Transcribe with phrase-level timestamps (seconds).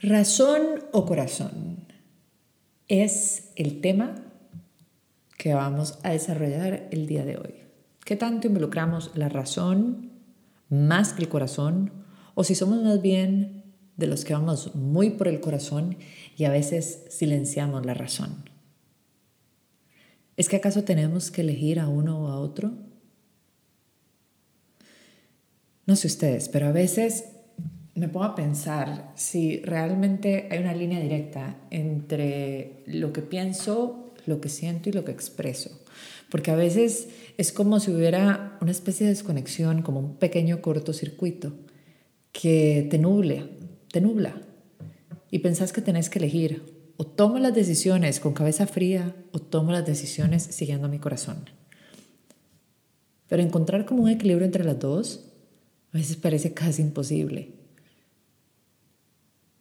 [0.00, 1.84] Razón o corazón
[2.86, 4.14] es el tema
[5.36, 7.54] que vamos a desarrollar el día de hoy.
[8.04, 10.12] ¿Qué tanto involucramos la razón
[10.68, 11.90] más que el corazón?
[12.36, 13.64] O si somos más bien
[13.96, 15.96] de los que vamos muy por el corazón
[16.36, 18.48] y a veces silenciamos la razón.
[20.36, 22.70] ¿Es que acaso tenemos que elegir a uno o a otro?
[25.86, 27.24] No sé ustedes, pero a veces
[27.98, 34.40] me pongo a pensar si realmente hay una línea directa entre lo que pienso, lo
[34.40, 35.82] que siento y lo que expreso.
[36.30, 41.52] Porque a veces es como si hubiera una especie de desconexión, como un pequeño cortocircuito
[42.32, 43.48] que te nuble,
[43.90, 44.40] te nubla.
[45.30, 46.62] Y pensás que tenés que elegir
[46.96, 51.38] o tomo las decisiones con cabeza fría o tomo las decisiones siguiendo mi corazón.
[53.28, 55.24] Pero encontrar como un equilibrio entre las dos
[55.92, 57.57] a veces parece casi imposible.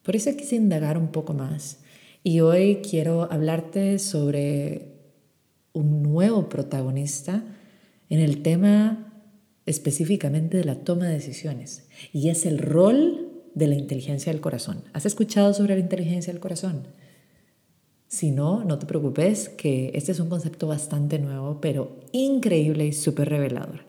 [0.08, 1.80] Por eso quise indagar un poco más
[2.24, 4.94] y hoy quiero hablarte sobre
[5.74, 7.44] un nuevo protagonista
[8.10, 9.12] en el tema
[9.66, 14.82] específicamente de la toma de decisiones y es el rol de la inteligencia del corazón.
[14.94, 16.88] ¿Has escuchado sobre la inteligencia del corazón?
[18.08, 22.94] Si no, no te preocupes, que este es un concepto bastante nuevo, pero increíble y
[22.94, 23.82] súper revelador.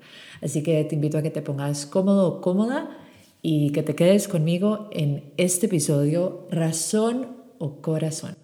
[0.42, 3.04] Así que te invito a que te pongas cómodo o cómoda
[3.42, 8.36] y que te quedes conmigo en este episodio Razón o Corazón.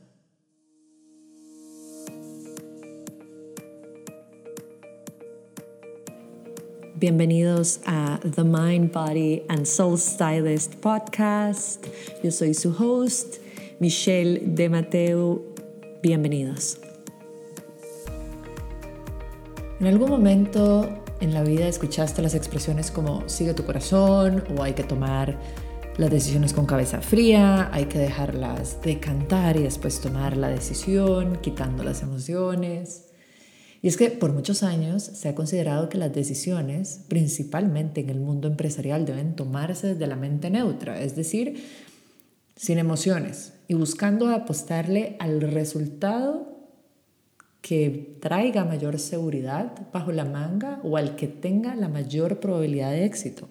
[6.96, 11.84] Bienvenidos a The Mind, Body and Soul Stylist Podcast.
[12.22, 13.38] Yo soy su host,
[13.78, 15.42] Michelle de Mateo.
[16.02, 16.78] Bienvenidos.
[19.80, 24.74] En algún momento en la vida escuchaste las expresiones como sigue tu corazón o hay
[24.74, 25.38] que tomar
[25.96, 31.82] las decisiones con cabeza fría, hay que dejarlas decantar y después tomar la decisión, quitando
[31.82, 33.06] las emociones.
[33.80, 38.20] Y es que por muchos años se ha considerado que las decisiones, principalmente en el
[38.20, 41.62] mundo empresarial, deben tomarse desde la mente neutra, es decir,
[42.56, 46.53] sin emociones y buscando apostarle al resultado
[47.64, 53.06] que traiga mayor seguridad bajo la manga o al que tenga la mayor probabilidad de
[53.06, 53.48] éxito.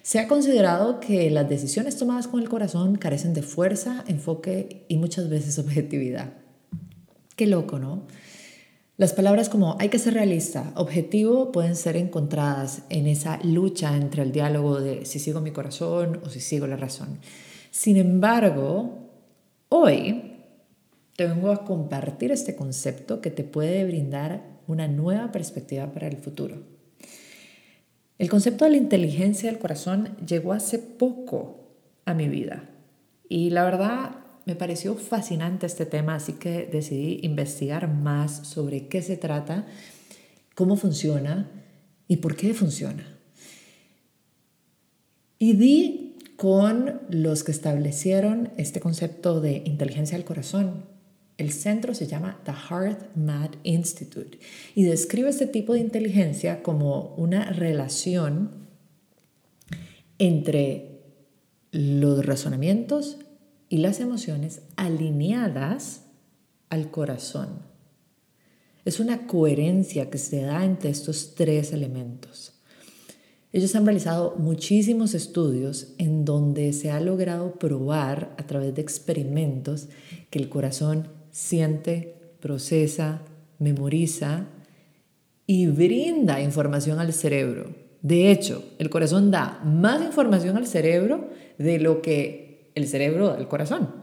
[0.00, 4.96] Se ha considerado que las decisiones tomadas con el corazón carecen de fuerza, enfoque y
[4.96, 6.32] muchas veces objetividad.
[7.36, 8.06] Qué loco, ¿no?
[8.96, 14.22] Las palabras como hay que ser realista, objetivo pueden ser encontradas en esa lucha entre
[14.22, 17.18] el diálogo de si sigo mi corazón o si sigo la razón.
[17.70, 19.10] Sin embargo,
[19.68, 20.31] hoy
[21.16, 26.16] te vengo a compartir este concepto que te puede brindar una nueva perspectiva para el
[26.16, 26.62] futuro.
[28.18, 31.68] El concepto de la inteligencia del corazón llegó hace poco
[32.04, 32.70] a mi vida
[33.28, 39.02] y la verdad me pareció fascinante este tema, así que decidí investigar más sobre qué
[39.02, 39.66] se trata,
[40.54, 41.50] cómo funciona
[42.08, 43.06] y por qué funciona.
[45.38, 50.84] Y di con los que establecieron este concepto de inteligencia del corazón
[51.38, 54.38] el centro se llama The Heart Math Institute
[54.74, 58.68] y describe este tipo de inteligencia como una relación
[60.18, 61.00] entre
[61.72, 63.18] los razonamientos
[63.68, 66.02] y las emociones alineadas
[66.68, 67.62] al corazón.
[68.84, 72.52] Es una coherencia que se da entre estos tres elementos.
[73.52, 79.88] Ellos han realizado muchísimos estudios en donde se ha logrado probar a través de experimentos
[80.30, 83.22] que el corazón siente, procesa,
[83.58, 84.46] memoriza
[85.46, 87.74] y brinda información al cerebro.
[88.02, 93.34] De hecho, el corazón da más información al cerebro de lo que el cerebro da
[93.34, 94.02] al corazón.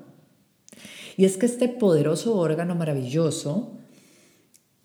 [1.16, 3.74] Y es que este poderoso órgano maravilloso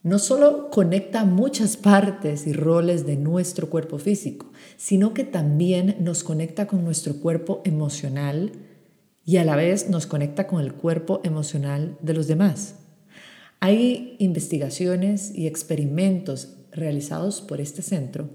[0.03, 4.47] no solo conecta muchas partes y roles de nuestro cuerpo físico,
[4.77, 8.53] sino que también nos conecta con nuestro cuerpo emocional,
[9.25, 12.77] y a la vez nos conecta con el cuerpo emocional de los demás.
[13.61, 18.29] Hay investigaciones y experimentos realizados por este centro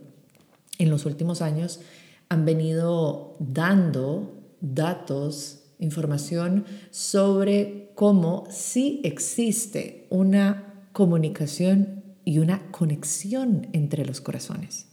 [0.79, 1.81] en los últimos años
[2.29, 14.05] han venido dando datos, información sobre cómo sí existe una comunicación y una conexión entre
[14.05, 14.87] los corazones.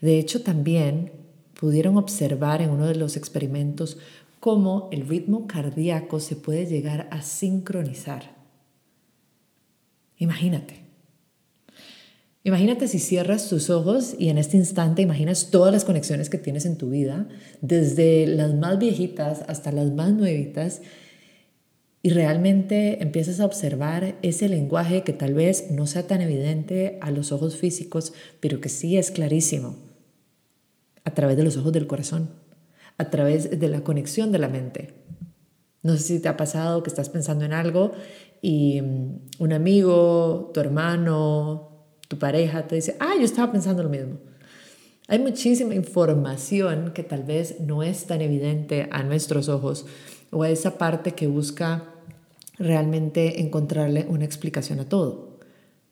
[0.00, 1.12] De hecho, también
[1.58, 3.98] pudieron observar en uno de los experimentos
[4.44, 8.34] cómo el ritmo cardíaco se puede llegar a sincronizar.
[10.18, 10.80] Imagínate.
[12.42, 16.66] Imagínate si cierras tus ojos y en este instante imaginas todas las conexiones que tienes
[16.66, 17.26] en tu vida,
[17.62, 20.82] desde las más viejitas hasta las más nuevitas,
[22.02, 27.10] y realmente empiezas a observar ese lenguaje que tal vez no sea tan evidente a
[27.10, 29.78] los ojos físicos, pero que sí es clarísimo,
[31.02, 32.43] a través de los ojos del corazón,
[32.98, 34.94] a través de la conexión de la mente.
[35.82, 37.92] No sé si te ha pasado que estás pensando en algo
[38.40, 41.70] y mm, un amigo, tu hermano,
[42.08, 44.18] tu pareja te dice, ah, yo estaba pensando lo mismo.
[45.06, 49.84] Hay muchísima información que tal vez no es tan evidente a nuestros ojos
[50.30, 51.84] o a esa parte que busca
[52.58, 55.38] realmente encontrarle una explicación a todo.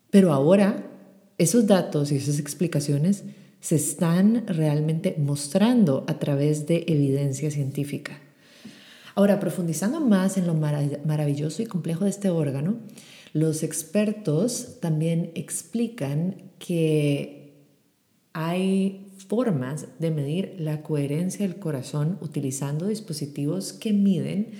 [0.09, 0.89] Pero ahora
[1.37, 3.23] esos datos y esas explicaciones
[3.63, 8.19] se están realmente mostrando a través de evidencia científica.
[9.15, 12.75] Ahora, profundizando más en lo maravilloso y complejo de este órgano,
[13.31, 17.53] los expertos también explican que
[18.33, 24.51] hay formas de medir la coherencia del corazón utilizando dispositivos que miden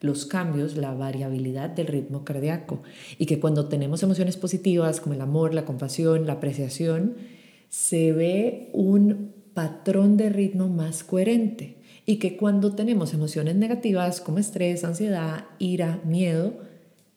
[0.00, 2.82] los cambios, la variabilidad del ritmo cardíaco
[3.18, 7.35] y que cuando tenemos emociones positivas como el amor, la compasión, la apreciación,
[7.68, 14.38] se ve un patrón de ritmo más coherente y que cuando tenemos emociones negativas como
[14.38, 16.54] estrés, ansiedad, ira, miedo,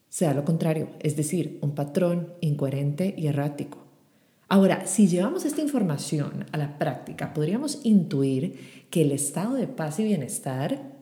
[0.10, 3.78] sea lo contrario, es decir, un patrón incoherente y errático.
[4.48, 10.00] Ahora, si llevamos esta información a la práctica, podríamos intuir que el estado de paz
[10.00, 10.98] y bienestar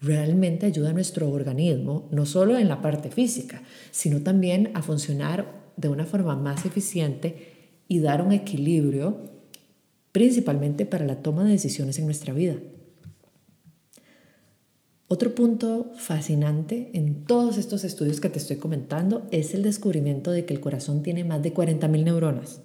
[0.00, 3.62] realmente ayuda a nuestro organismo, no solo en la parte física,
[3.92, 7.57] sino también a funcionar de una forma más eficiente
[7.88, 9.16] y dar un equilibrio,
[10.12, 12.56] principalmente para la toma de decisiones en nuestra vida.
[15.10, 20.44] Otro punto fascinante en todos estos estudios que te estoy comentando es el descubrimiento de
[20.44, 22.60] que el corazón tiene más de 40.000 neuronas.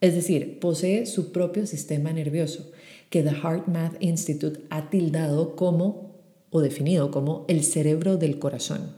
[0.00, 2.70] Es decir, posee su propio sistema nervioso,
[3.10, 6.14] que The Heart Math Institute ha tildado como
[6.50, 8.92] o definido como el cerebro del corazón.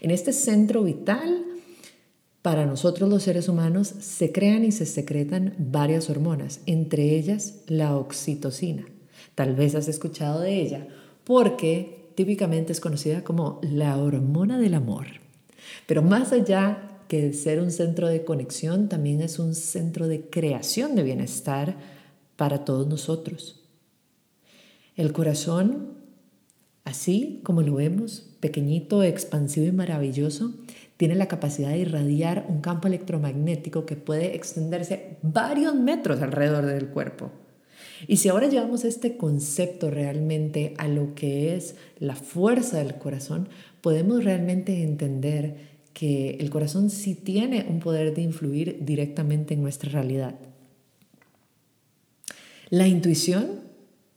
[0.00, 1.44] En este centro vital,
[2.42, 7.96] para nosotros los seres humanos, se crean y se secretan varias hormonas, entre ellas la
[7.96, 8.86] oxitocina.
[9.34, 10.88] Tal vez has escuchado de ella
[11.24, 15.06] porque típicamente es conocida como la hormona del amor.
[15.86, 20.22] Pero más allá que de ser un centro de conexión, también es un centro de
[20.28, 21.76] creación de bienestar
[22.36, 23.60] para todos nosotros.
[24.96, 25.94] El corazón,
[26.84, 30.54] así como lo vemos, pequeñito, expansivo y maravilloso,
[31.00, 36.88] tiene la capacidad de irradiar un campo electromagnético que puede extenderse varios metros alrededor del
[36.88, 37.30] cuerpo.
[38.06, 43.48] Y si ahora llevamos este concepto realmente a lo que es la fuerza del corazón,
[43.80, 49.90] podemos realmente entender que el corazón sí tiene un poder de influir directamente en nuestra
[49.90, 50.34] realidad.
[52.68, 53.60] La intuición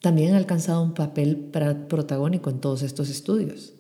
[0.01, 1.49] también ha alcanzado un papel
[1.87, 3.73] protagónico en todos estos estudios.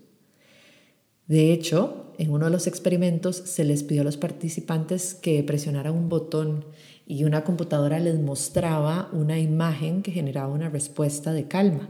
[1.27, 5.95] De hecho, en uno de los experimentos se les pidió a los participantes que presionaran
[5.95, 6.65] un botón
[7.05, 11.89] y una computadora les mostraba una imagen que generaba una respuesta de calma.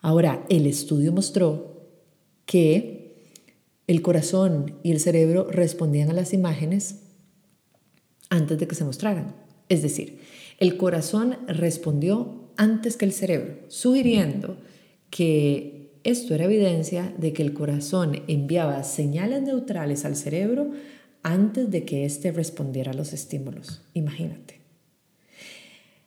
[0.00, 1.88] Ahora, el estudio mostró
[2.46, 3.16] que
[3.86, 7.00] el corazón y el cerebro respondían a las imágenes
[8.30, 9.34] antes de que se mostraran.
[9.68, 10.20] Es decir,
[10.58, 14.58] el corazón respondió antes que el cerebro, sugiriendo
[15.10, 15.73] que
[16.04, 20.70] esto era evidencia de que el corazón enviaba señales neutrales al cerebro
[21.22, 23.82] antes de que éste respondiera a los estímulos.
[23.94, 24.60] Imagínate.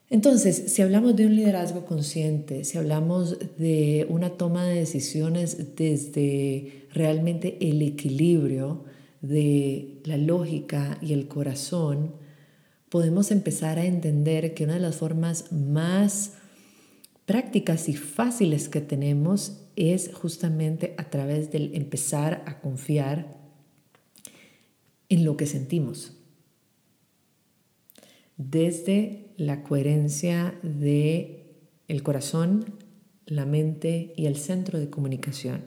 [0.10, 6.86] Entonces, si hablamos de un liderazgo consciente, si hablamos de una toma de decisiones desde
[6.94, 8.86] realmente el equilibrio
[9.22, 12.14] de la lógica y el corazón,
[12.90, 16.34] podemos empezar a entender que una de las formas más
[17.28, 23.36] prácticas y fáciles que tenemos es justamente a través del empezar a confiar
[25.10, 26.14] en lo que sentimos.
[28.38, 31.54] Desde la coherencia de
[31.90, 32.64] el corazón,
[33.26, 35.66] la mente y el centro de comunicación.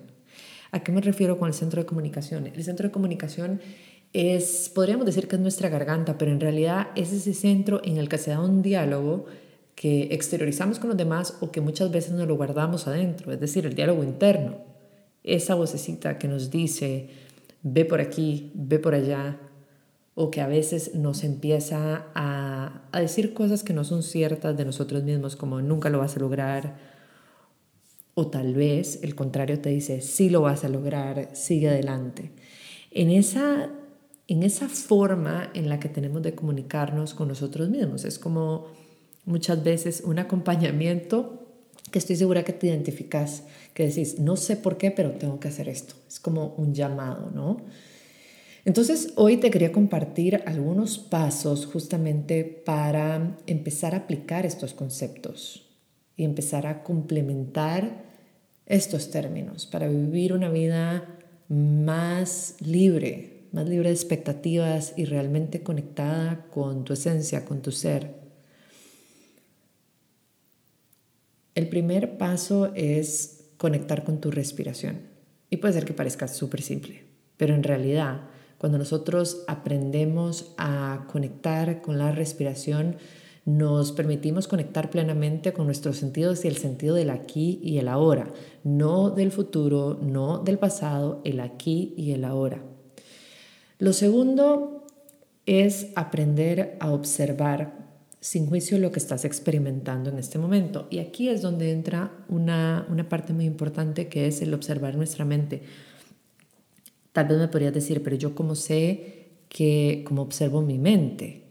[0.70, 2.46] ¿A qué me refiero con el centro de comunicación?
[2.46, 3.60] El centro de comunicación
[4.14, 8.08] es, podríamos decir que es nuestra garganta, pero en realidad es ese centro en el
[8.08, 9.26] que se da un diálogo
[9.80, 13.64] que exteriorizamos con los demás o que muchas veces nos lo guardamos adentro, es decir,
[13.64, 14.58] el diálogo interno.
[15.24, 17.08] Esa vocecita que nos dice,
[17.62, 19.40] ve por aquí, ve por allá,
[20.14, 24.66] o que a veces nos empieza a, a, decir cosas que no son ciertas de
[24.66, 26.76] nosotros mismos, como nunca lo vas a lograr,
[28.12, 32.32] o tal vez el contrario te dice, sí lo vas a lograr, sigue adelante.
[32.90, 33.70] En esa
[34.28, 38.04] en esa forma en la que tenemos de comunicarnos con nosotros mismos.
[38.04, 38.68] Es como
[39.24, 41.46] muchas veces un acompañamiento
[41.90, 45.48] que estoy segura que te identificas, que decís, no sé por qué, pero tengo que
[45.48, 45.94] hacer esto.
[46.08, 47.58] Es como un llamado, ¿no?
[48.64, 55.66] Entonces, hoy te quería compartir algunos pasos justamente para empezar a aplicar estos conceptos
[56.16, 58.04] y empezar a complementar
[58.66, 66.46] estos términos para vivir una vida más libre, más libre de expectativas y realmente conectada
[66.50, 68.19] con tu esencia, con tu ser.
[71.54, 75.02] El primer paso es conectar con tu respiración.
[75.50, 77.02] Y puede ser que parezca súper simple,
[77.36, 78.28] pero en realidad
[78.60, 82.96] cuando nosotros aprendemos a conectar con la respiración,
[83.46, 88.30] nos permitimos conectar plenamente con nuestros sentidos y el sentido del aquí y el ahora,
[88.62, 92.62] no del futuro, no del pasado, el aquí y el ahora.
[93.78, 94.84] Lo segundo
[95.46, 97.79] es aprender a observar
[98.20, 100.86] sin juicio lo que estás experimentando en este momento.
[100.90, 105.24] Y aquí es donde entra una, una parte muy importante que es el observar nuestra
[105.24, 105.62] mente.
[107.12, 111.44] Tal vez me podrías decir, pero yo como sé que, como observo mi mente,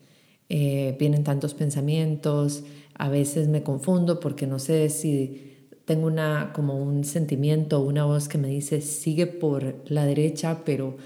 [0.48, 6.82] eh, vienen tantos pensamientos, a veces me confundo porque no sé si tengo una, como
[6.82, 10.98] un sentimiento una voz que me dice sigue por la derecha, pero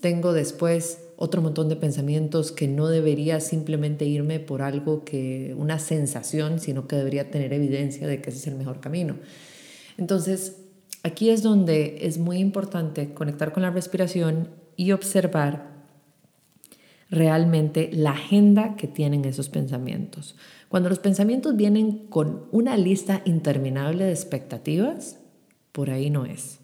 [0.00, 5.78] tengo después otro montón de pensamientos que no debería simplemente irme por algo que, una
[5.78, 9.16] sensación, sino que debería tener evidencia de que ese es el mejor camino.
[9.98, 10.56] Entonces,
[11.02, 15.78] Aquí es donde es muy importante conectar con la respiración y observar
[17.08, 20.36] realmente la agenda que tienen esos pensamientos.
[20.68, 25.20] Cuando los pensamientos vienen con una lista interminable de expectativas,
[25.72, 26.57] por ahí no es.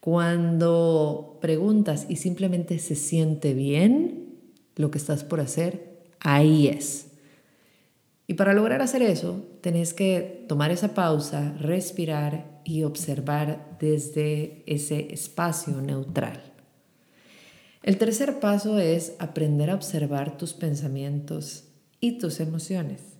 [0.00, 4.34] Cuando preguntas y simplemente se siente bien
[4.76, 7.06] lo que estás por hacer, ahí es.
[8.26, 15.12] Y para lograr hacer eso, tenés que tomar esa pausa, respirar y observar desde ese
[15.12, 16.40] espacio neutral.
[17.82, 21.64] El tercer paso es aprender a observar tus pensamientos
[21.98, 23.19] y tus emociones.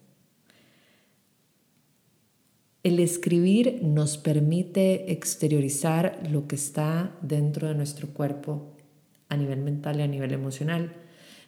[2.83, 8.73] El escribir nos permite exteriorizar lo que está dentro de nuestro cuerpo
[9.29, 10.95] a nivel mental y a nivel emocional.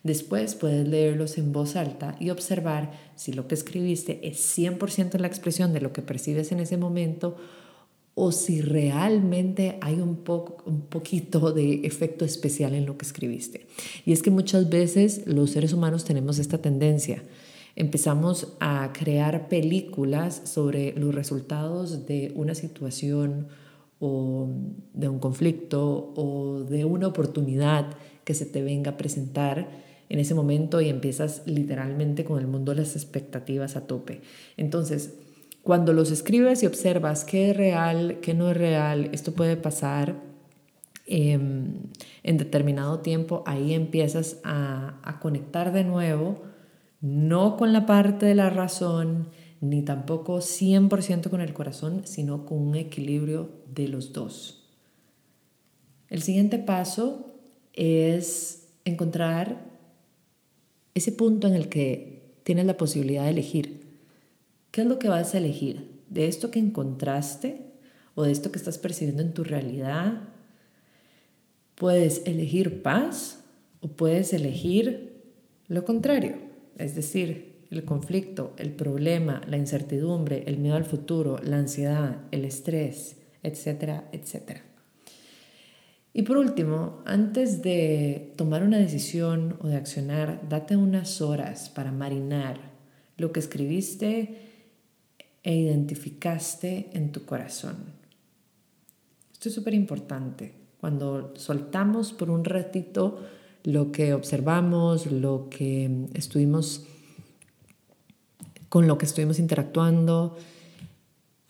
[0.03, 5.27] Después puedes leerlos en voz alta y observar si lo que escribiste es 100% la
[5.27, 7.37] expresión de lo que percibes en ese momento
[8.15, 13.67] o si realmente hay un, poco, un poquito de efecto especial en lo que escribiste.
[14.05, 17.23] Y es que muchas veces los seres humanos tenemos esta tendencia.
[17.75, 23.49] Empezamos a crear películas sobre los resultados de una situación
[23.99, 24.49] o
[24.93, 27.87] de un conflicto o de una oportunidad
[28.25, 29.69] que se te venga a presentar
[30.09, 34.21] en ese momento y empiezas literalmente con el mundo las expectativas a tope.
[34.59, 35.15] Entonces,
[35.63, 40.17] cuando los escribes y observas qué es real, qué no es real, esto puede pasar
[41.07, 41.75] em,
[42.23, 46.43] en determinado tiempo, ahí empiezas a conectar de nuevo,
[47.03, 49.29] no con la parte de la razón,
[49.61, 54.65] ni tampoco 100% con el corazón, sino con un equilibrio de los dos.
[56.09, 57.35] El siguiente paso
[57.75, 59.65] es encontrar
[60.95, 63.83] ese punto en el que tienes la posibilidad de elegir.
[64.71, 66.03] ¿Qué es lo que vas a elegir?
[66.09, 67.73] ¿De esto que encontraste
[68.15, 70.29] o de esto que estás percibiendo en tu realidad?
[71.75, 73.45] Puedes elegir paz
[73.81, 75.23] o puedes elegir
[75.69, 81.57] lo contrario, es decir, el conflicto, el problema, la incertidumbre, el miedo al futuro, la
[81.57, 84.63] ansiedad, el estrés, etcétera, etcétera.
[86.15, 91.91] Y por último, antes de tomar una decisión o de accionar, date unas horas para
[91.91, 92.61] marinar
[93.17, 94.37] lo que escribiste
[95.43, 97.77] e identificaste en tu corazón.
[99.33, 100.55] Esto es súper importante.
[100.79, 103.25] Cuando soltamos por un ratito
[103.65, 106.85] lo que observamos, lo que estuvimos
[108.69, 110.39] con lo que estuvimos interactuando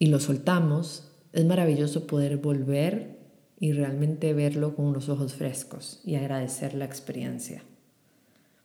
[0.00, 3.16] y lo soltamos, es maravilloso poder volver
[3.60, 7.62] y realmente verlo con unos ojos frescos y agradecer la experiencia.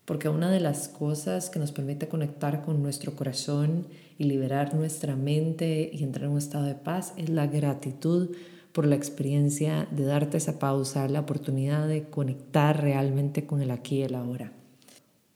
[0.05, 3.85] Porque una de las cosas que nos permite conectar con nuestro corazón
[4.17, 8.35] y liberar nuestra mente y entrar en un estado de paz es la gratitud
[8.77, 13.95] por la experiencia de darte esa pausa, la oportunidad de conectar realmente con el aquí
[13.95, 14.53] y el ahora.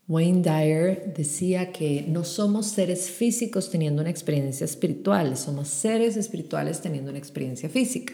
[0.08, 6.82] Wayne Dyer decía que no somos seres físicos teniendo una experiencia espiritual, somos seres espirituales
[6.82, 8.14] teniendo una experiencia física.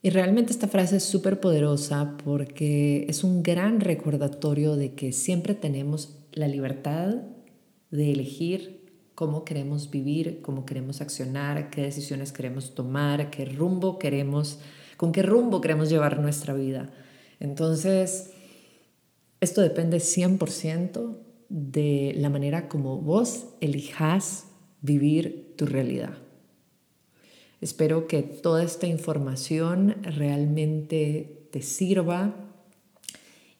[0.00, 5.54] Y realmente esta frase es súper poderosa porque es un gran recordatorio de que siempre
[5.54, 7.14] tenemos la libertad
[7.90, 8.77] de elegir
[9.18, 14.60] cómo queremos vivir, cómo queremos accionar, qué decisiones queremos tomar, qué rumbo queremos,
[14.96, 16.92] con qué rumbo queremos llevar nuestra vida.
[17.40, 18.30] Entonces,
[19.40, 21.16] esto depende 100%
[21.48, 24.44] de la manera como vos elijas
[24.82, 26.16] vivir tu realidad.
[27.60, 32.36] Espero que toda esta información realmente te sirva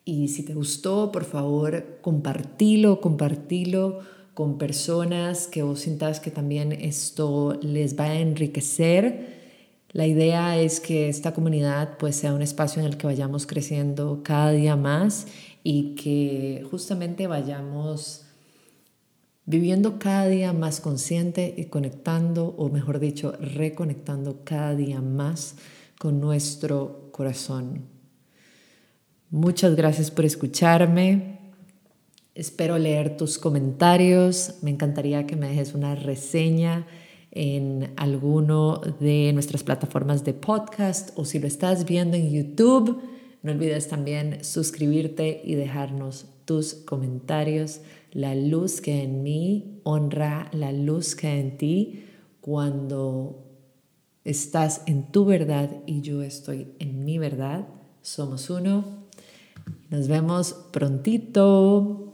[0.04, 6.70] y si te gustó, por favor, compartilo, compartilo con personas que vos sintas que también
[6.70, 9.82] esto les va a enriquecer.
[9.90, 14.20] La idea es que esta comunidad pues sea un espacio en el que vayamos creciendo
[14.22, 15.26] cada día más
[15.64, 18.26] y que justamente vayamos
[19.44, 25.56] viviendo cada día más consciente y conectando, o mejor dicho, reconectando cada día más
[25.98, 27.86] con nuestro corazón.
[29.30, 31.37] Muchas gracias por escucharme.
[32.38, 34.58] Espero leer tus comentarios.
[34.62, 36.86] Me encantaría que me dejes una reseña
[37.32, 43.02] en alguno de nuestras plataformas de podcast o si lo estás viendo en YouTube,
[43.42, 47.80] no olvides también suscribirte y dejarnos tus comentarios.
[48.12, 52.04] La luz que en mí honra la luz que en ti
[52.40, 53.48] cuando
[54.22, 57.66] estás en tu verdad y yo estoy en mi verdad.
[58.00, 59.08] Somos uno.
[59.90, 62.07] Nos vemos prontito.